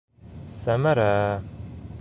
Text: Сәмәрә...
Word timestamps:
Сәмәрә... 0.55 1.07